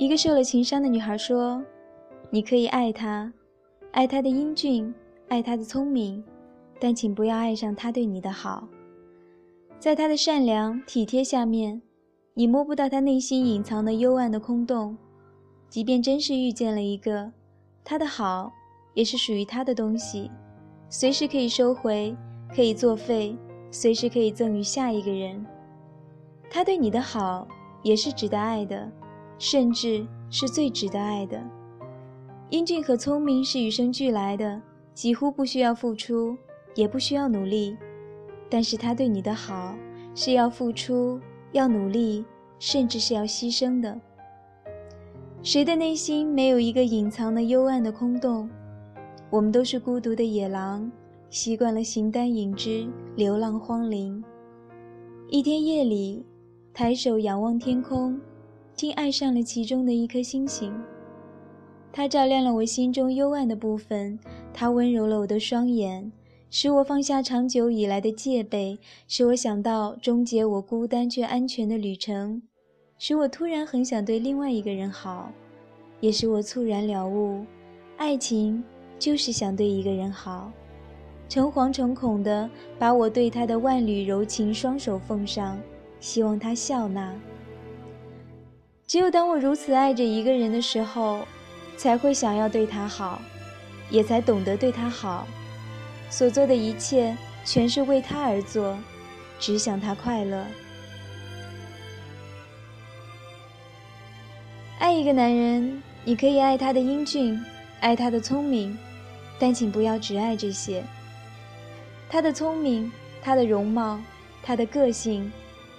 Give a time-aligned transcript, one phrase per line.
[0.00, 1.62] 一个受了情伤的女孩说
[2.32, 3.30] ：“你可以爱他，
[3.92, 4.94] 爱他的英俊，
[5.28, 6.24] 爱他的聪明，
[6.78, 8.66] 但请不要爱上他对你的好。
[9.78, 11.82] 在他的善良体贴下面，
[12.32, 14.96] 你摸不到他内心隐藏的幽暗的空洞。
[15.68, 17.30] 即便真是遇见了一个，
[17.84, 18.50] 他的好
[18.94, 20.30] 也是属于他的东西，
[20.88, 22.16] 随时可以收回，
[22.56, 23.36] 可以作废，
[23.70, 25.44] 随时可以赠予下一个人。
[26.48, 27.46] 他对你的好
[27.82, 28.90] 也是值得爱的。”
[29.40, 31.42] 甚至是最值得爱的。
[32.50, 34.60] 英俊和聪明是与生俱来的，
[34.92, 36.36] 几乎不需要付出，
[36.74, 37.74] 也不需要努力。
[38.50, 39.74] 但是他对你的好
[40.14, 41.18] 是要付出、
[41.52, 42.22] 要努力，
[42.58, 43.98] 甚至是要牺牲的。
[45.42, 48.50] 谁的内心没有一个隐藏的幽暗的空洞？
[49.30, 50.92] 我们都是孤独的野狼，
[51.30, 54.22] 习惯了形单影只，流浪荒林。
[55.30, 56.26] 一天夜里，
[56.74, 58.20] 抬手仰望天空。
[58.80, 60.72] 竟爱上了其中的一颗星星，
[61.92, 64.18] 它照亮了我心中幽暗的部分，
[64.54, 66.10] 它温柔了我的双眼，
[66.48, 72.40] 使我放下长久以来的戒备，使我想到终结我孤单却安全的旅程，
[72.96, 75.30] 使我突然很想对另外一个人好，
[76.00, 77.44] 也使我猝然了悟，
[77.98, 78.64] 爱情
[78.98, 80.50] 就是想对一个人好，
[81.28, 85.60] 诚惶诚恐地把我对他的万缕柔情双手奉上，
[86.00, 87.14] 希望他笑纳。
[88.90, 91.24] 只有当我如此爱着一个人的时候，
[91.76, 93.22] 才会想要对他好，
[93.88, 95.28] 也才懂得对他好。
[96.10, 98.76] 所做的一切全是为他而做，
[99.38, 100.44] 只想他快乐。
[104.80, 107.40] 爱一个男人，你可以爱他的英俊，
[107.78, 108.76] 爱他的聪明，
[109.38, 110.82] 但请不要只爱这些。
[112.08, 112.90] 他的聪明，
[113.22, 114.00] 他的容貌，
[114.42, 115.30] 他的个性，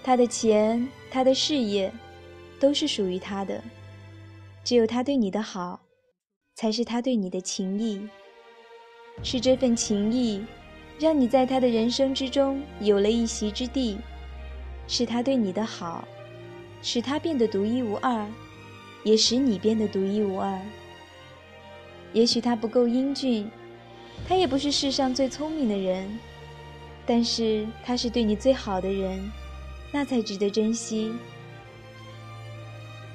[0.00, 1.92] 他的钱，他的事业。
[2.60, 3.60] 都是属于他的，
[4.62, 5.80] 只有他对你的好，
[6.54, 8.06] 才是他对你的情谊。
[9.22, 10.44] 是这份情谊，
[10.98, 13.96] 让你在他的人生之中有了一席之地；
[14.86, 16.06] 是他对你的好，
[16.82, 18.26] 使他变得独一无二，
[19.04, 20.60] 也使你变得独一无二。
[22.12, 23.50] 也许他不够英俊，
[24.28, 26.18] 他也不是世上最聪明的人，
[27.06, 29.30] 但是他是对你最好的人，
[29.92, 31.14] 那才值得珍惜。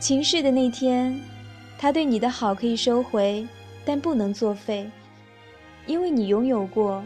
[0.00, 1.20] 情逝的那天，
[1.78, 3.46] 他对你的好可以收回，
[3.84, 4.90] 但不能作废，
[5.86, 7.04] 因为你拥有过，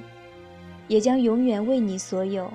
[0.86, 2.48] 也将永远为你所有。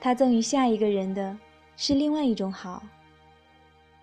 [0.00, 1.36] 他赠予下一个人的
[1.76, 2.84] 是另外一种好。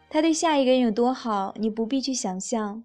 [0.09, 2.83] 他对下一个人有多好，你不必去想象。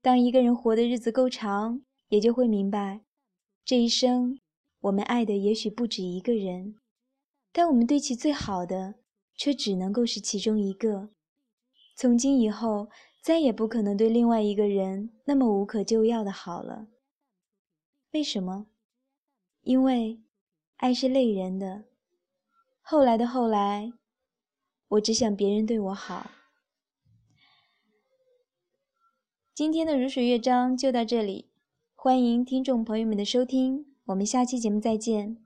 [0.00, 3.02] 当一个人活的日子够长，也就会明白，
[3.62, 4.38] 这一生
[4.80, 6.76] 我们爱的也许不止一个人，
[7.52, 8.94] 但我们对其最好的，
[9.36, 11.10] 却只能够是其中一个。
[11.94, 12.88] 从今以后，
[13.20, 16.88] 再也不可能对另外一个人那么无可救药的好了。
[18.12, 18.66] 为什么？
[19.62, 20.20] 因为
[20.76, 21.84] 爱是累人的。
[22.80, 23.92] 后来的后来，
[24.88, 26.30] 我只想别人对我好。
[29.54, 31.50] 今天的如水乐章就到这里，
[31.94, 35.38] 欢迎听众朋友们的收听，我们下期节目再见。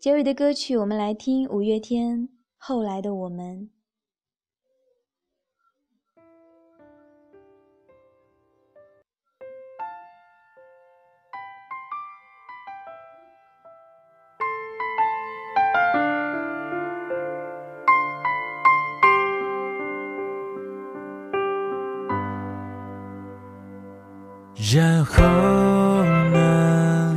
[0.00, 2.20] 结尾的歌曲，我们来听五月天
[2.56, 3.70] 《后来的我们》。
[24.70, 25.24] 然后
[26.30, 27.16] 呢？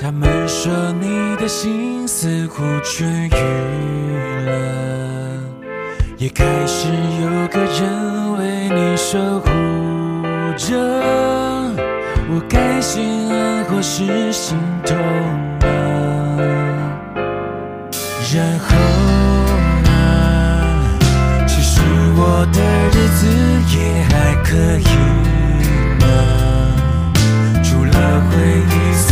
[0.00, 3.36] 他们说你的心似乎痊愈
[4.46, 4.50] 了，
[6.16, 6.88] 也开始
[7.22, 9.48] 有个人为你守护
[10.56, 10.76] 着。
[12.28, 14.96] 我该心安或是心痛
[15.60, 15.66] 呢？
[18.34, 18.74] 然后
[19.84, 20.98] 呢？
[21.46, 21.80] 其实
[22.16, 22.58] 我的
[22.90, 23.28] 日子
[23.78, 24.50] 也还可
[24.80, 25.35] 以。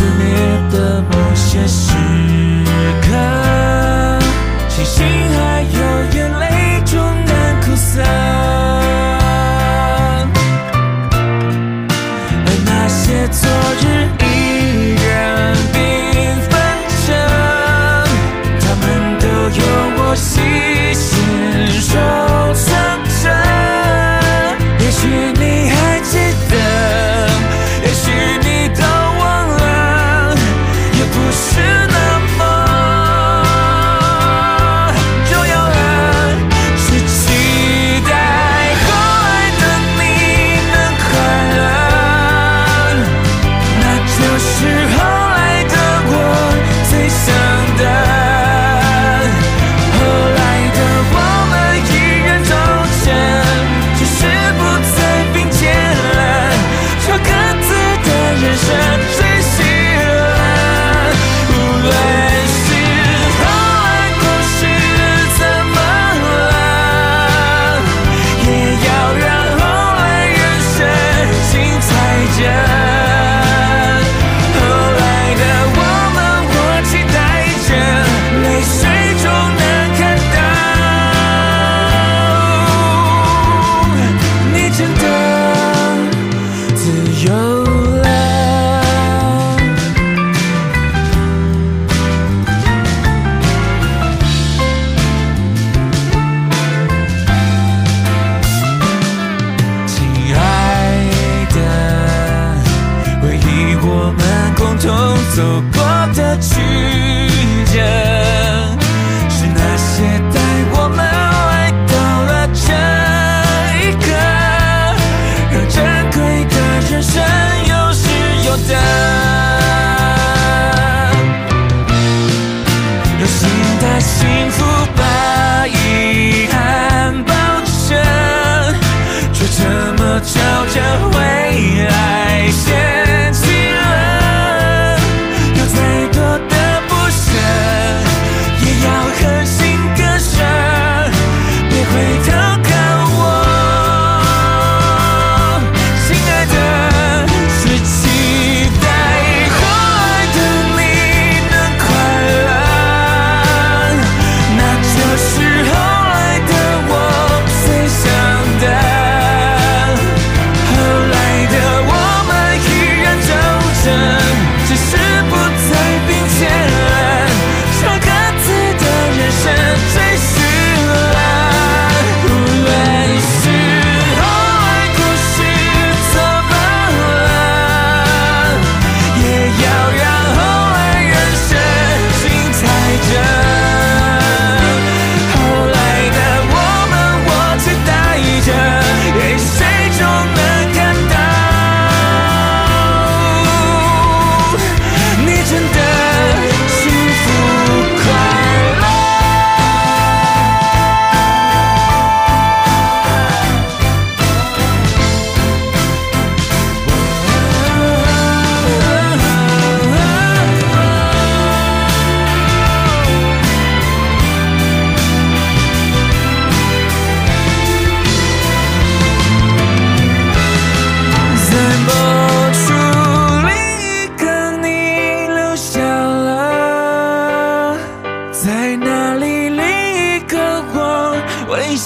[0.05, 0.23] 撕裂
[0.69, 1.91] 的某些时
[3.01, 3.07] 刻，
[4.69, 5.94] 庆幸还有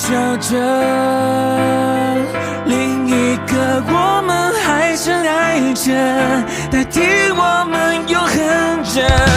[0.10, 0.58] 笑着，
[2.66, 5.94] 另一个我们还深爱着，
[6.72, 7.00] 代替
[7.30, 9.29] 我们永恒着。